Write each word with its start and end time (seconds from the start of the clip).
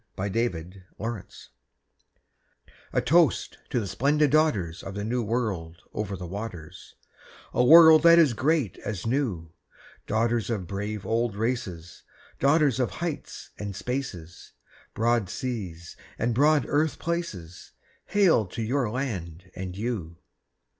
TO 0.17 0.27
THE 0.31 0.39
WOMEN 0.49 0.83
OF 0.99 1.05
AUSTRALIA 1.05 1.51
A 2.91 3.01
toast 3.01 3.59
to 3.69 3.79
the 3.79 3.85
splendid 3.85 4.31
daughters 4.31 4.81
Of 4.81 4.95
the 4.95 5.03
New 5.03 5.21
World 5.21 5.83
over 5.93 6.15
the 6.17 6.25
waters, 6.25 6.95
A 7.53 7.63
world 7.63 8.01
that 8.01 8.17
is 8.17 8.33
great 8.33 8.79
as 8.79 9.05
new; 9.05 9.51
Daughters 10.07 10.49
of 10.49 10.65
brave 10.65 11.05
old 11.05 11.35
races, 11.35 12.01
Daughters 12.39 12.79
of 12.79 12.89
heights 12.93 13.51
and 13.59 13.75
spaces, 13.75 14.53
Broad 14.95 15.29
seas 15.29 15.95
and 16.17 16.33
broad 16.33 16.65
earth 16.67 16.97
places— 16.97 17.73
Hail 18.07 18.47
to 18.47 18.63
your 18.63 18.89
land 18.89 19.51
and 19.55 19.77
you! 19.77 20.17